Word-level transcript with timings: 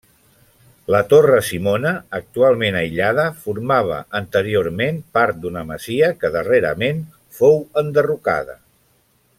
La 0.93 1.01
Torre 1.09 1.35
Simona, 1.49 1.91
actualment 2.19 2.77
aïllada, 2.79 3.25
formava 3.43 3.99
anteriorment 4.21 4.97
part 5.19 5.39
d'una 5.45 5.63
masia 5.75 6.13
que 6.23 6.33
darrerament 6.39 7.05
fou 7.41 7.63
enderrocada. 7.85 8.59